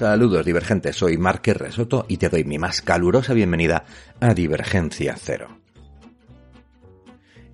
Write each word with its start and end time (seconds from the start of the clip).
Saludos 0.00 0.46
divergentes, 0.46 0.96
soy 0.96 1.18
Márquez 1.18 1.58
Resoto 1.58 2.06
y 2.08 2.16
te 2.16 2.30
doy 2.30 2.42
mi 2.42 2.56
más 2.56 2.80
calurosa 2.80 3.34
bienvenida 3.34 3.84
a 4.18 4.32
Divergencia 4.32 5.14
Cero. 5.18 5.58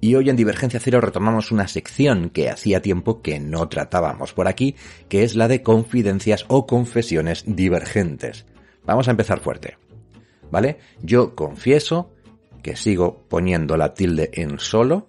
Y 0.01 0.15
hoy 0.15 0.31
en 0.31 0.37
Divergencia 0.37 0.79
Cero 0.79 1.01
retomamos 1.01 1.51
una 1.51 1.67
sección 1.67 2.31
que 2.31 2.49
hacía 2.49 2.81
tiempo 2.81 3.21
que 3.21 3.41
no 3.41 3.69
tratábamos 3.69 4.33
por 4.33 4.47
aquí, 4.47 4.77
que 5.09 5.25
es 5.25 5.35
la 5.35 5.49
de 5.49 5.65
confidencias 5.65 6.45
o 6.47 6.69
confesiones 6.69 7.43
divergentes. 7.49 8.47
Vamos 8.85 9.09
a 9.09 9.11
empezar 9.11 9.41
fuerte. 9.41 9.77
¿Vale? 10.49 10.79
Yo 11.03 11.35
confieso 11.35 12.15
que 12.63 12.77
sigo 12.77 13.25
poniendo 13.29 13.77
la 13.77 13.93
tilde 13.93 14.31
en 14.35 14.61
solo 14.61 15.09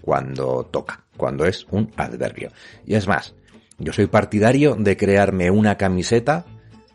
cuando 0.00 0.64
toca, 0.64 1.04
cuando 1.16 1.44
es 1.46 1.64
un 1.70 1.92
adverbio. 1.96 2.50
Y 2.84 2.96
es 2.96 3.06
más, 3.06 3.36
yo 3.78 3.92
soy 3.92 4.08
partidario 4.08 4.74
de 4.74 4.96
crearme 4.96 5.48
una 5.48 5.76
camiseta 5.76 6.44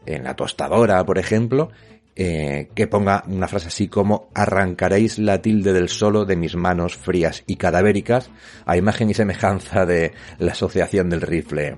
en 0.08 0.24
la 0.24 0.36
tostadora, 0.36 1.06
por 1.06 1.18
ejemplo, 1.18 1.70
eh, 2.16 2.70
que 2.74 2.88
ponga 2.88 3.24
una 3.28 3.48
frase 3.48 3.68
así 3.68 3.88
como 3.88 4.30
arrancaréis 4.34 5.20
la 5.20 5.40
tilde 5.40 5.72
del 5.72 5.88
solo 5.88 6.26
de 6.26 6.36
mis 6.36 6.56
manos 6.56 6.98
frías 6.98 7.44
y 7.46 7.58
cadavéricas 7.58 8.32
a 8.66 8.76
imagen 8.76 9.12
y 9.12 9.14
semejanza 9.14 9.86
de 9.86 10.14
la 10.40 10.54
asociación 10.54 11.12
del 11.12 11.22
rifle, 11.22 11.78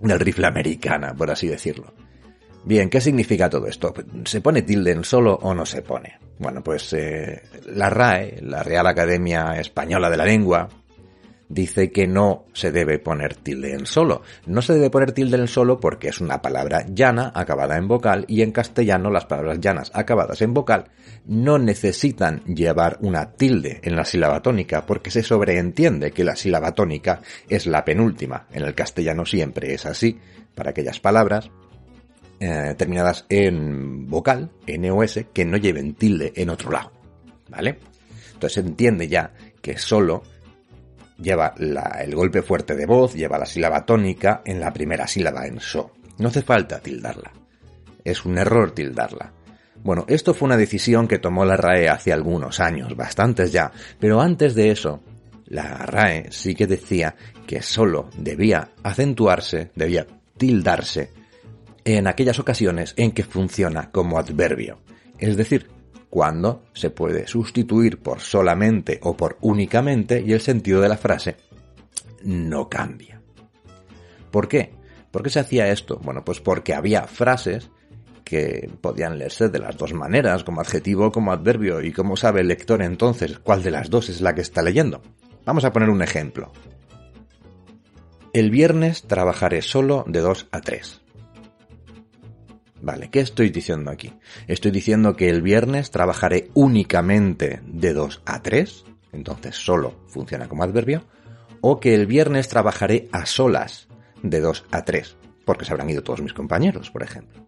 del 0.00 0.18
rifle 0.18 0.46
americana, 0.46 1.14
por 1.14 1.30
así 1.30 1.46
decirlo. 1.46 1.92
Bien, 2.64 2.88
¿qué 2.88 3.00
significa 3.00 3.50
todo 3.50 3.66
esto? 3.66 3.92
¿Se 4.24 4.40
pone 4.40 4.62
tilde 4.62 4.92
en 4.92 5.04
solo 5.04 5.38
o 5.42 5.54
no 5.54 5.66
se 5.66 5.82
pone? 5.82 6.18
Bueno, 6.38 6.62
pues 6.62 6.92
eh, 6.94 7.42
la 7.66 7.90
RAE, 7.90 8.40
la 8.42 8.62
Real 8.62 8.86
Academia 8.86 9.60
Española 9.60 10.08
de 10.08 10.16
la 10.16 10.24
Lengua, 10.24 10.68
dice 11.48 11.90
que 11.90 12.06
no 12.06 12.46
se 12.52 12.72
debe 12.72 12.98
poner 12.98 13.34
tilde 13.34 13.72
en 13.72 13.86
solo. 13.86 14.22
No 14.46 14.62
se 14.62 14.74
debe 14.74 14.90
poner 14.90 15.12
tilde 15.12 15.36
en 15.36 15.48
solo 15.48 15.78
porque 15.78 16.08
es 16.08 16.20
una 16.20 16.42
palabra 16.42 16.84
llana 16.88 17.32
acabada 17.34 17.76
en 17.76 17.88
vocal 17.88 18.24
y 18.28 18.42
en 18.42 18.52
castellano 18.52 19.10
las 19.10 19.26
palabras 19.26 19.60
llanas 19.60 19.90
acabadas 19.94 20.42
en 20.42 20.54
vocal 20.54 20.86
no 21.26 21.58
necesitan 21.58 22.42
llevar 22.44 22.98
una 23.00 23.32
tilde 23.32 23.80
en 23.82 23.96
la 23.96 24.04
sílaba 24.04 24.42
tónica 24.42 24.86
porque 24.86 25.10
se 25.10 25.22
sobreentiende 25.22 26.12
que 26.12 26.24
la 26.24 26.36
sílaba 26.36 26.72
tónica 26.72 27.20
es 27.48 27.66
la 27.66 27.84
penúltima. 27.84 28.46
En 28.52 28.64
el 28.64 28.74
castellano 28.74 29.24
siempre 29.24 29.74
es 29.74 29.86
así 29.86 30.18
para 30.54 30.70
aquellas 30.70 31.00
palabras 31.00 31.50
eh, 32.38 32.74
terminadas 32.76 33.24
en 33.28 34.08
vocal, 34.08 34.50
N 34.66 34.90
o 34.90 35.02
S, 35.02 35.28
que 35.32 35.44
no 35.44 35.56
lleven 35.56 35.94
tilde 35.94 36.32
en 36.36 36.50
otro 36.50 36.70
lado. 36.70 36.92
¿Vale? 37.48 37.78
Entonces 38.34 38.52
se 38.52 38.60
entiende 38.60 39.08
ya 39.08 39.32
que 39.62 39.78
solo 39.78 40.22
lleva 41.18 41.54
el 41.58 42.14
golpe 42.14 42.42
fuerte 42.42 42.74
de 42.74 42.86
voz, 42.86 43.14
lleva 43.14 43.38
la 43.38 43.46
sílaba 43.46 43.84
tónica 43.84 44.42
en 44.44 44.60
la 44.60 44.72
primera 44.72 45.06
sílaba 45.06 45.46
en 45.46 45.60
so. 45.60 45.92
No 46.18 46.28
hace 46.28 46.42
falta 46.42 46.80
tildarla. 46.80 47.32
Es 48.04 48.24
un 48.24 48.38
error 48.38 48.72
tildarla. 48.72 49.32
Bueno, 49.82 50.04
esto 50.08 50.34
fue 50.34 50.46
una 50.46 50.56
decisión 50.56 51.06
que 51.06 51.18
tomó 51.18 51.44
la 51.44 51.56
RAE 51.56 51.88
hace 51.88 52.12
algunos 52.12 52.60
años, 52.60 52.96
bastantes 52.96 53.52
ya, 53.52 53.70
pero 54.00 54.20
antes 54.20 54.54
de 54.54 54.70
eso, 54.70 55.00
la 55.46 55.62
RAE 55.62 56.32
sí 56.32 56.54
que 56.54 56.66
decía 56.66 57.14
que 57.46 57.62
solo 57.62 58.10
debía 58.16 58.70
acentuarse, 58.82 59.70
debía 59.74 60.06
tildarse 60.36 61.10
en 61.84 62.08
aquellas 62.08 62.38
ocasiones 62.38 62.94
en 62.96 63.12
que 63.12 63.22
funciona 63.22 63.90
como 63.92 64.18
adverbio. 64.18 64.80
Es 65.18 65.36
decir, 65.36 65.68
cuando 66.16 66.62
se 66.72 66.88
puede 66.88 67.26
sustituir 67.26 67.98
por 67.98 68.20
solamente 68.20 68.98
o 69.02 69.14
por 69.14 69.36
únicamente 69.42 70.24
y 70.26 70.32
el 70.32 70.40
sentido 70.40 70.80
de 70.80 70.88
la 70.88 70.96
frase 70.96 71.36
no 72.22 72.70
cambia. 72.70 73.20
¿Por 74.30 74.48
qué? 74.48 74.72
¿Por 75.10 75.22
qué 75.22 75.28
se 75.28 75.40
hacía 75.40 75.68
esto? 75.68 76.00
Bueno, 76.02 76.24
pues 76.24 76.40
porque 76.40 76.72
había 76.72 77.02
frases 77.02 77.68
que 78.24 78.70
podían 78.80 79.18
leerse 79.18 79.50
de 79.50 79.58
las 79.58 79.76
dos 79.76 79.92
maneras, 79.92 80.42
como 80.42 80.62
adjetivo 80.62 81.08
o 81.08 81.12
como 81.12 81.32
adverbio, 81.32 81.82
y 81.82 81.92
cómo 81.92 82.16
sabe 82.16 82.40
el 82.40 82.48
lector 82.48 82.80
entonces 82.80 83.38
cuál 83.38 83.62
de 83.62 83.72
las 83.72 83.90
dos 83.90 84.08
es 84.08 84.22
la 84.22 84.34
que 84.34 84.40
está 84.40 84.62
leyendo. 84.62 85.02
Vamos 85.44 85.66
a 85.66 85.72
poner 85.74 85.90
un 85.90 86.00
ejemplo. 86.00 86.50
El 88.32 88.50
viernes 88.50 89.02
trabajaré 89.02 89.60
solo 89.60 90.02
de 90.08 90.20
2 90.20 90.48
a 90.50 90.62
3. 90.62 91.02
Vale, 92.86 93.10
¿qué 93.10 93.18
estoy 93.18 93.50
diciendo 93.50 93.90
aquí? 93.90 94.12
Estoy 94.46 94.70
diciendo 94.70 95.16
que 95.16 95.28
el 95.28 95.42
viernes 95.42 95.90
trabajaré 95.90 96.50
únicamente 96.54 97.58
de 97.66 97.92
2 97.92 98.22
a 98.24 98.42
3, 98.42 98.84
entonces 99.12 99.56
solo 99.56 100.04
funciona 100.06 100.46
como 100.46 100.62
adverbio, 100.62 101.02
o 101.62 101.80
que 101.80 101.96
el 101.96 102.06
viernes 102.06 102.46
trabajaré 102.46 103.08
a 103.10 103.26
solas 103.26 103.88
de 104.22 104.38
2 104.38 104.66
a 104.70 104.84
3, 104.84 105.16
porque 105.44 105.64
se 105.64 105.72
habrán 105.72 105.90
ido 105.90 106.04
todos 106.04 106.22
mis 106.22 106.32
compañeros, 106.32 106.92
por 106.92 107.02
ejemplo. 107.02 107.44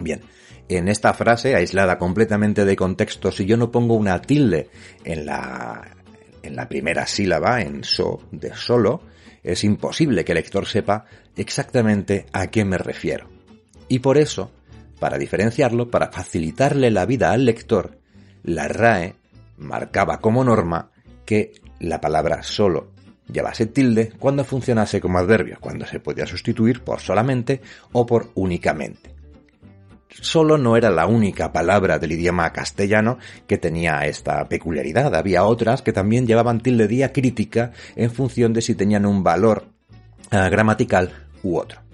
Bien, 0.00 0.22
en 0.68 0.88
esta 0.88 1.14
frase, 1.14 1.54
aislada 1.54 1.96
completamente 1.96 2.64
de 2.64 2.74
contexto, 2.74 3.30
si 3.30 3.46
yo 3.46 3.56
no 3.56 3.70
pongo 3.70 3.94
una 3.94 4.20
tilde 4.20 4.68
en 5.04 5.26
la, 5.26 5.94
en 6.42 6.56
la 6.56 6.68
primera 6.68 7.06
sílaba, 7.06 7.62
en 7.62 7.84
so, 7.84 8.20
de 8.32 8.52
solo, 8.56 9.00
es 9.44 9.62
imposible 9.62 10.24
que 10.24 10.32
el 10.32 10.38
lector 10.38 10.66
sepa 10.66 11.04
exactamente 11.36 12.26
a 12.32 12.48
qué 12.48 12.64
me 12.64 12.78
refiero. 12.78 13.35
Y 13.88 14.00
por 14.00 14.18
eso, 14.18 14.50
para 14.98 15.18
diferenciarlo, 15.18 15.90
para 15.90 16.10
facilitarle 16.10 16.90
la 16.90 17.06
vida 17.06 17.32
al 17.32 17.44
lector, 17.44 17.98
la 18.42 18.68
RAE 18.68 19.14
marcaba 19.58 20.20
como 20.20 20.44
norma 20.44 20.90
que 21.24 21.52
la 21.80 22.00
palabra 22.00 22.42
solo 22.42 22.92
llevase 23.30 23.66
tilde 23.66 24.12
cuando 24.18 24.44
funcionase 24.44 25.00
como 25.00 25.18
adverbio, 25.18 25.58
cuando 25.60 25.86
se 25.86 26.00
podía 26.00 26.26
sustituir 26.26 26.82
por 26.82 27.00
solamente 27.00 27.60
o 27.92 28.06
por 28.06 28.30
únicamente. 28.34 29.14
Solo 30.08 30.56
no 30.56 30.76
era 30.76 30.88
la 30.88 31.06
única 31.06 31.52
palabra 31.52 31.98
del 31.98 32.12
idioma 32.12 32.50
castellano 32.52 33.18
que 33.46 33.58
tenía 33.58 34.06
esta 34.06 34.48
peculiaridad, 34.48 35.14
había 35.14 35.44
otras 35.44 35.82
que 35.82 35.92
también 35.92 36.26
llevaban 36.26 36.60
tilde 36.60 36.88
diacrítica 36.88 37.72
en 37.96 38.10
función 38.10 38.52
de 38.52 38.62
si 38.62 38.74
tenían 38.74 39.04
un 39.04 39.22
valor 39.22 39.66
eh, 40.30 40.48
gramatical 40.48 41.12
u 41.42 41.58
otro. 41.58 41.85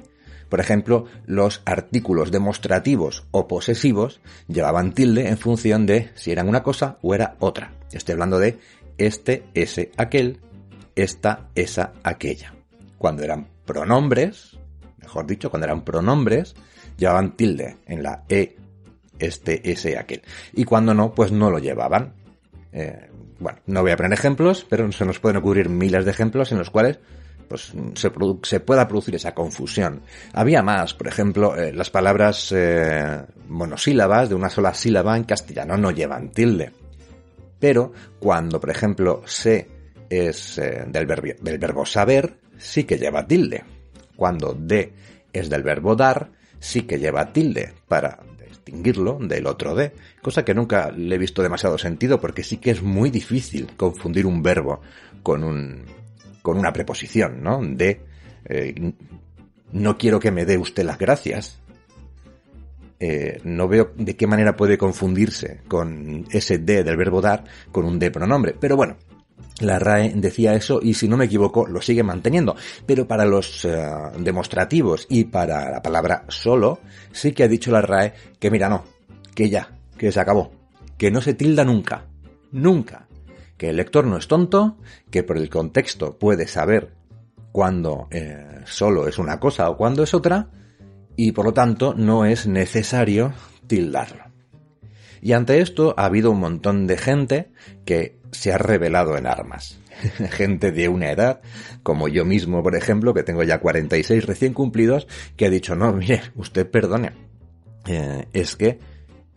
Por 0.52 0.60
ejemplo, 0.60 1.06
los 1.24 1.62
artículos 1.64 2.30
demostrativos 2.30 3.24
o 3.30 3.48
posesivos 3.48 4.20
llevaban 4.48 4.92
tilde 4.92 5.28
en 5.28 5.38
función 5.38 5.86
de 5.86 6.10
si 6.14 6.30
eran 6.30 6.46
una 6.46 6.62
cosa 6.62 6.98
o 7.00 7.14
era 7.14 7.36
otra. 7.38 7.72
Estoy 7.90 8.12
hablando 8.12 8.38
de 8.38 8.58
este, 8.98 9.44
ese, 9.54 9.92
aquel, 9.96 10.41
esta, 10.94 11.48
esa, 11.54 11.94
aquella. 12.02 12.52
Cuando 12.98 13.22
eran 13.22 13.48
pronombres, 13.64 14.58
mejor 14.98 15.26
dicho, 15.26 15.48
cuando 15.48 15.64
eran 15.64 15.86
pronombres, 15.86 16.54
llevaban 16.98 17.34
tilde 17.34 17.78
en 17.86 18.02
la 18.02 18.24
e, 18.28 18.54
este, 19.18 19.72
ese, 19.72 19.96
aquel. 19.96 20.20
Y 20.52 20.64
cuando 20.64 20.92
no, 20.92 21.14
pues 21.14 21.32
no 21.32 21.48
lo 21.48 21.60
llevaban. 21.60 22.12
Eh, 22.72 23.08
bueno, 23.38 23.58
no 23.64 23.80
voy 23.80 23.92
a 23.92 23.96
poner 23.96 24.12
ejemplos, 24.12 24.66
pero 24.68 24.92
se 24.92 25.06
nos 25.06 25.18
pueden 25.18 25.38
ocurrir 25.38 25.70
miles 25.70 26.04
de 26.04 26.10
ejemplos 26.10 26.52
en 26.52 26.58
los 26.58 26.68
cuales 26.68 26.98
pues 27.48 27.72
se, 27.94 28.60
pueda 28.60 28.88
producir 28.88 29.14
esa 29.14 29.34
confusión. 29.34 30.03
Había 30.32 30.62
más, 30.62 30.94
por 30.94 31.08
ejemplo, 31.08 31.56
eh, 31.56 31.72
las 31.72 31.91
palabras 31.91 32.53
eh, 32.54 33.22
monosílabas 33.48 34.28
de 34.28 34.34
una 34.34 34.50
sola 34.50 34.75
sílaba 34.75 35.16
en 35.16 35.25
castellano 35.25 35.76
no 35.76 35.91
llevan 35.91 36.30
tilde. 36.30 36.72
Pero 37.58 37.92
cuando, 38.19 38.60
por 38.60 38.70
ejemplo, 38.70 39.22
se 39.25 39.69
es 40.08 40.58
eh, 40.58 40.84
del, 40.88 41.06
del 41.41 41.58
verbo 41.58 41.86
saber, 41.86 42.34
sí 42.58 42.84
que 42.84 42.98
lleva 42.98 43.26
tilde. 43.26 43.64
Cuando 44.16 44.54
de 44.54 44.92
es 45.32 45.48
del 45.48 45.62
verbo 45.62 45.97
dar, 45.97 46.30
sí 46.59 46.82
que 46.82 46.98
lleva 46.98 47.32
tilde 47.32 47.72
para 47.88 48.19
distinguirlo 48.62 49.19
del 49.20 49.47
otro 49.47 49.74
de, 49.74 49.92
cosa 50.22 50.44
que 50.44 50.54
nunca 50.54 50.91
le 50.92 51.16
he 51.16 51.19
visto 51.19 51.42
demasiado 51.42 51.78
sentido 51.78 52.20
porque 52.20 52.44
sí 52.44 52.59
que 52.59 52.70
es 52.70 52.82
muy 52.82 53.10
difícil 53.10 53.72
confundir 53.76 54.24
un 54.24 54.42
verbo 54.42 54.80
con 55.22 55.42
un, 55.42 55.84
con 56.42 56.58
una 56.58 56.72
preposición, 56.72 57.42
¿no? 57.42 57.60
De 57.62 58.00
eh, 58.44 58.92
no 59.72 59.97
quiero 59.97 60.20
que 60.20 60.30
me 60.30 60.44
dé 60.44 60.59
usted 60.59 60.84
las 60.84 60.98
gracias. 60.98 61.59
Eh, 63.00 63.41
no 63.44 63.66
veo 63.66 63.92
de 63.97 64.15
qué 64.15 64.27
manera 64.27 64.56
puede 64.56 64.78
confundirse 64.78 65.60
con 65.66 66.24
ese 66.30 66.59
de 66.59 66.84
del 66.84 66.97
verbo 66.97 67.21
dar 67.21 67.44
con 67.71 67.84
un 67.84 67.98
de 67.98 68.10
pronombre. 68.10 68.54
Pero 68.59 68.77
bueno, 68.77 68.97
la 69.60 69.78
RAE 69.78 70.12
decía 70.15 70.54
eso 70.54 70.80
y 70.83 70.94
si 70.94 71.09
no 71.09 71.16
me 71.16 71.24
equivoco 71.24 71.66
lo 71.66 71.80
sigue 71.80 72.03
manteniendo. 72.03 72.54
Pero 72.86 73.09
para 73.09 73.24
los 73.24 73.65
eh, 73.65 73.84
demostrativos 74.18 75.06
y 75.09 75.24
para 75.24 75.71
la 75.71 75.83
palabra 75.83 76.24
solo, 76.28 76.80
sí 77.12 77.33
que 77.33 77.44
ha 77.44 77.48
dicho 77.48 77.72
la 77.72 77.83
RAE 77.83 78.12
que 78.39 78.50
mira, 78.50 78.68
no, 78.68 78.84
que 79.34 79.50
ya, 79.50 79.71
que 79.98 80.12
se 80.12 80.21
acabó, 80.21 80.53
que 80.97 81.10
no 81.10 81.21
se 81.21 81.34
tilda 81.34 81.65
nunca, 81.65 82.06
nunca 82.53 83.09
que 83.62 83.70
el 83.70 83.76
lector 83.76 84.04
no 84.04 84.16
es 84.16 84.26
tonto, 84.26 84.76
que 85.09 85.22
por 85.22 85.38
el 85.38 85.48
contexto 85.48 86.18
puede 86.18 86.48
saber 86.48 86.94
cuándo 87.53 88.09
eh, 88.10 88.62
solo 88.64 89.06
es 89.06 89.18
una 89.18 89.38
cosa 89.38 89.70
o 89.70 89.76
cuándo 89.76 90.03
es 90.03 90.14
otra, 90.14 90.48
y 91.14 91.30
por 91.30 91.44
lo 91.44 91.53
tanto 91.53 91.94
no 91.97 92.24
es 92.24 92.48
necesario 92.48 93.32
tildarlo. 93.68 94.24
Y 95.20 95.34
ante 95.34 95.60
esto 95.60 95.94
ha 95.97 96.06
habido 96.06 96.32
un 96.32 96.41
montón 96.41 96.88
de 96.88 96.98
gente 96.98 97.53
que 97.84 98.18
se 98.32 98.53
ha 98.53 98.59
revelado 98.59 99.16
en 99.16 99.28
armas. 99.28 99.78
Gente 100.30 100.72
de 100.72 100.88
una 100.88 101.12
edad, 101.12 101.41
como 101.84 102.08
yo 102.08 102.24
mismo, 102.24 102.65
por 102.65 102.74
ejemplo, 102.74 103.15
que 103.15 103.22
tengo 103.22 103.44
ya 103.44 103.60
46 103.60 104.26
recién 104.26 104.54
cumplidos, 104.54 105.06
que 105.36 105.47
ha 105.47 105.50
dicho, 105.50 105.76
no, 105.76 105.92
mire, 105.92 106.20
usted 106.34 106.68
perdone, 106.68 107.12
eh, 107.86 108.26
es 108.32 108.56
que 108.56 108.80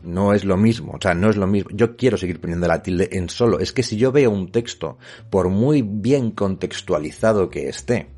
no 0.05 0.33
es 0.33 0.45
lo 0.45 0.57
mismo, 0.57 0.93
o 0.93 1.01
sea, 1.01 1.13
no 1.13 1.29
es 1.29 1.35
lo 1.35 1.47
mismo. 1.47 1.69
Yo 1.73 1.95
quiero 1.97 2.17
seguir 2.17 2.39
poniendo 2.39 2.67
la 2.67 2.81
tilde 2.81 3.09
en 3.11 3.29
solo. 3.29 3.59
Es 3.59 3.71
que 3.71 3.83
si 3.83 3.97
yo 3.97 4.11
veo 4.11 4.31
un 4.31 4.51
texto, 4.51 4.97
por 5.29 5.49
muy 5.49 5.81
bien 5.81 6.31
contextualizado 6.31 7.49
que 7.49 7.67
esté, 7.67 8.09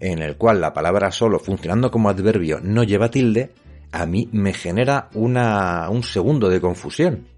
en 0.00 0.20
el 0.20 0.36
cual 0.36 0.60
la 0.60 0.74
palabra 0.74 1.10
solo, 1.12 1.38
funcionando 1.38 1.90
como 1.90 2.08
adverbio, 2.08 2.60
no 2.62 2.82
lleva 2.82 3.10
tilde, 3.10 3.52
a 3.92 4.06
mí 4.06 4.28
me 4.32 4.52
genera 4.52 5.08
una, 5.14 5.88
un 5.88 6.02
segundo 6.02 6.48
de 6.48 6.60
confusión. 6.60 7.28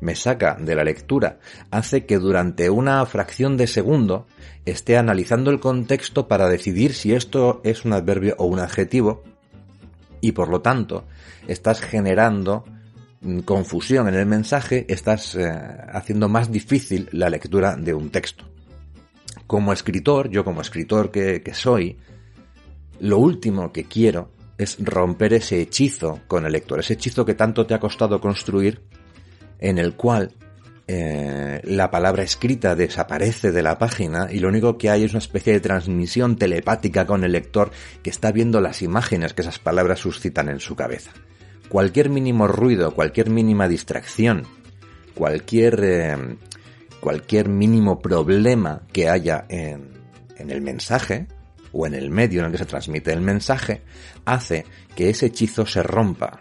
Me 0.00 0.14
saca 0.14 0.56
de 0.58 0.74
la 0.74 0.84
lectura, 0.84 1.40
hace 1.70 2.06
que 2.06 2.18
durante 2.18 2.70
una 2.70 3.04
fracción 3.04 3.56
de 3.58 3.66
segundo 3.66 4.26
esté 4.64 4.96
analizando 4.96 5.50
el 5.50 5.60
contexto 5.60 6.28
para 6.28 6.48
decidir 6.48 6.94
si 6.94 7.12
esto 7.12 7.60
es 7.64 7.84
un 7.84 7.92
adverbio 7.92 8.34
o 8.38 8.46
un 8.46 8.60
adjetivo, 8.60 9.22
y 10.20 10.32
por 10.32 10.48
lo 10.48 10.60
tanto 10.60 11.06
estás 11.46 11.80
generando 11.80 12.64
confusión 13.44 14.08
en 14.08 14.14
el 14.14 14.26
mensaje, 14.26 14.86
estás 14.88 15.34
eh, 15.34 15.52
haciendo 15.92 16.28
más 16.28 16.50
difícil 16.50 17.08
la 17.12 17.28
lectura 17.28 17.76
de 17.76 17.92
un 17.92 18.10
texto. 18.10 18.44
Como 19.46 19.72
escritor, 19.72 20.30
yo 20.30 20.44
como 20.44 20.62
escritor 20.62 21.10
que, 21.10 21.42
soy, 21.52 21.98
lo 23.00 23.18
último 23.18 23.72
que 23.72 23.84
quiero 23.84 24.32
es 24.56 24.76
romper 24.80 25.34
ese 25.34 25.60
hechizo 25.60 26.20
con 26.28 26.46
el 26.46 26.52
lector, 26.52 26.80
ese 26.80 26.94
hechizo 26.94 27.24
que 27.24 27.34
tanto 27.34 27.66
te 27.66 27.74
ha 27.74 27.80
costado 27.80 28.20
construir, 28.20 28.82
en 29.58 29.78
el 29.78 29.94
cual 29.94 30.34
eh, 30.92 31.60
la 31.62 31.88
palabra 31.92 32.24
escrita 32.24 32.74
desaparece 32.74 33.52
de 33.52 33.62
la 33.62 33.78
página 33.78 34.26
y 34.28 34.40
lo 34.40 34.48
único 34.48 34.76
que 34.76 34.90
hay 34.90 35.04
es 35.04 35.12
una 35.12 35.20
especie 35.20 35.52
de 35.52 35.60
transmisión 35.60 36.34
telepática 36.34 37.06
con 37.06 37.22
el 37.22 37.30
lector 37.30 37.70
que 38.02 38.10
está 38.10 38.32
viendo 38.32 38.60
las 38.60 38.82
imágenes 38.82 39.32
que 39.32 39.42
esas 39.42 39.60
palabras 39.60 40.00
suscitan 40.00 40.48
en 40.48 40.58
su 40.58 40.74
cabeza. 40.74 41.12
Cualquier 41.68 42.08
mínimo 42.08 42.48
ruido, 42.48 42.92
cualquier 42.92 43.30
mínima 43.30 43.68
distracción, 43.68 44.48
cualquier, 45.14 45.78
eh, 45.84 46.16
cualquier 46.98 47.48
mínimo 47.48 48.00
problema 48.00 48.82
que 48.92 49.08
haya 49.08 49.44
en, 49.48 49.90
en 50.38 50.50
el 50.50 50.60
mensaje 50.60 51.28
o 51.70 51.86
en 51.86 51.94
el 51.94 52.10
medio 52.10 52.40
en 52.40 52.46
el 52.46 52.52
que 52.52 52.58
se 52.58 52.66
transmite 52.66 53.12
el 53.12 53.20
mensaje, 53.20 53.82
hace 54.24 54.64
que 54.96 55.08
ese 55.08 55.26
hechizo 55.26 55.66
se 55.66 55.84
rompa, 55.84 56.40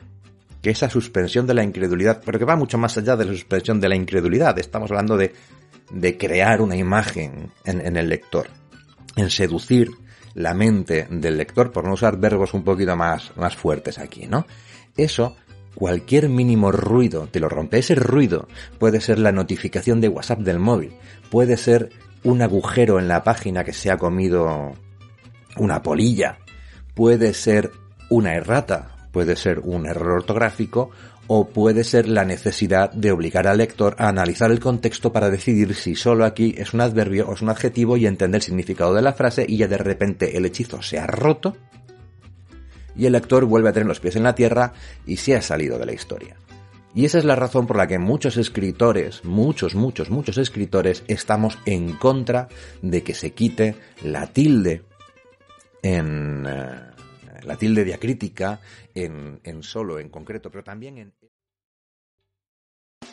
que 0.62 0.72
esa 0.72 0.90
suspensión 0.90 1.48
de 1.48 1.54
la 1.54 1.64
incredulidad, 1.64 2.22
pero 2.26 2.40
que 2.40 2.46
va 2.46 2.56
mucho 2.56 2.78
más 2.78 2.98
allá 2.98 3.16
de 3.16 3.26
la 3.26 3.32
suspensión 3.32 3.80
de 3.80 3.90
la 3.90 3.96
incredulidad, 3.96 4.58
estamos 4.60 4.92
hablando 4.92 5.16
de, 5.18 5.34
de 5.92 6.18
crear 6.18 6.62
una 6.62 6.76
imagen 6.76 7.52
en, 7.66 7.96
el 7.96 8.10
lector, 8.10 8.48
en 9.16 9.30
seducir 9.30 9.90
la 10.34 10.54
mente 10.54 11.08
del 11.10 11.38
lector, 11.38 11.72
por 11.72 11.86
no 11.86 11.94
usar 11.94 12.18
verbos 12.18 12.54
un 12.54 12.64
poquito 12.64 12.96
más, 12.96 13.36
más 13.36 13.56
fuertes 13.56 13.98
aquí, 13.98 14.28
¿no? 14.28 14.46
Eso, 14.96 15.36
cualquier 15.76 16.30
mínimo 16.30 16.72
ruido 16.72 17.28
te 17.32 17.40
lo 17.40 17.50
rompe. 17.50 17.80
Ese 17.80 17.96
ruido 17.96 18.48
puede 18.78 19.02
ser 19.02 19.20
la 19.20 19.32
notificación 19.32 20.02
de 20.02 20.10
WhatsApp 20.10 20.40
del 20.40 20.60
móvil, 20.60 20.94
puede 21.30 21.58
ser 21.58 21.90
un 22.24 22.42
agujero 22.42 23.00
en 23.00 23.08
la 23.08 23.24
página 23.24 23.64
que 23.64 23.74
se 23.74 23.90
ha 23.90 23.98
comido 23.98 24.74
una 25.58 25.82
polilla, 25.82 26.38
puede 26.94 27.34
ser 27.34 27.72
una 28.10 28.36
errata, 28.36 28.99
puede 29.12 29.36
ser 29.36 29.60
un 29.60 29.86
error 29.86 30.12
ortográfico 30.12 30.92
o 31.28 31.48
puede 31.50 31.84
ser 31.84 32.08
la 32.08 32.26
necesidad 32.26 32.92
de 32.92 33.12
obligar 33.12 33.48
al 33.48 33.60
lector 33.60 33.96
a 34.00 34.10
analizar 34.10 34.50
el 34.50 34.60
contexto 34.60 35.14
para 35.14 35.30
decidir 35.30 35.76
si 35.76 35.96
solo 35.96 36.26
aquí 36.26 36.56
es 36.58 36.74
un 36.74 36.82
adverbio 36.82 37.28
o 37.28 37.34
es 37.34 37.42
un 37.42 37.50
adjetivo 37.50 37.98
y 37.98 38.08
entender 38.08 38.40
el 38.40 38.44
significado 38.44 38.94
de 38.94 39.04
la 39.04 39.14
frase 39.14 39.46
y 39.48 39.58
ya 39.58 39.68
de 39.68 39.78
repente 39.78 40.38
el 40.38 40.46
hechizo 40.46 40.82
se 40.82 40.98
ha 40.98 41.06
roto 41.06 41.56
y 42.96 43.06
el 43.06 43.14
lector 43.14 43.46
vuelve 43.46 43.70
a 43.70 43.74
tener 43.74 43.88
los 43.88 44.00
pies 44.00 44.16
en 44.16 44.24
la 44.24 44.36
tierra 44.36 44.74
y 45.06 45.18
se 45.18 45.36
ha 45.36 45.42
salido 45.42 45.78
de 45.78 45.86
la 45.86 45.94
historia. 45.94 46.36
Y 46.96 47.06
esa 47.06 47.20
es 47.20 47.26
la 47.26 47.36
razón 47.36 47.68
por 47.68 47.78
la 47.78 47.88
que 47.88 48.00
muchos 48.00 48.36
escritores, 48.38 49.24
muchos, 49.24 49.76
muchos, 49.76 50.10
muchos 50.10 50.38
escritores, 50.38 51.04
estamos 51.08 51.60
en 51.66 51.94
contra 51.94 52.48
de 52.82 53.04
que 53.04 53.14
se 53.14 53.32
quite 53.32 53.76
la 54.04 54.28
tilde 54.28 54.82
en 55.84 56.46
eh, 56.48 56.90
la 57.44 57.58
tilde 57.58 57.84
diacrítica 57.84 58.62
en, 58.94 59.40
en 59.44 59.64
solo 59.64 60.00
en 60.00 60.10
concreto, 60.10 60.50
pero 60.50 60.64
también 60.64 60.98
en... 60.98 61.14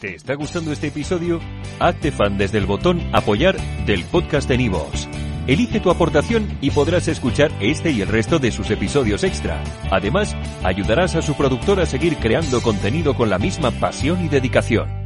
¿Te 0.01 0.15
está 0.15 0.35
gustando 0.35 0.73
este 0.73 0.89
episodio? 0.89 1.41
Hazte 1.81 2.13
fan 2.13 2.37
desde 2.37 2.59
el 2.59 2.67
botón 2.67 3.01
apoyar 3.15 3.57
del 3.87 4.05
podcast 4.05 4.49
de 4.49 4.59
Nivos. 4.59 5.09
Elige 5.47 5.81
tu 5.81 5.91
aportación 5.91 6.59
y 6.61 6.71
podrás 6.71 7.09
escuchar 7.09 7.53
este 7.61 7.93
y 7.93 8.03
el 8.03 8.09
resto 8.09 8.39
de 8.39 8.51
sus 8.51 8.71
episodios 8.71 9.23
extra. 9.23 9.63
Además, 9.91 10.35
ayudarás 10.65 11.15
a 11.15 11.23
su 11.23 11.35
productor 11.35 11.81
a 11.81 11.87
seguir 11.87 12.17
creando 12.17 12.61
contenido 12.61 13.15
con 13.15 13.31
la 13.31 13.39
misma 13.39 13.71
pasión 13.71 14.25
y 14.25 14.29
dedicación. 14.29 15.06